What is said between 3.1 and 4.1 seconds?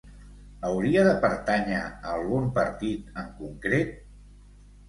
en concret?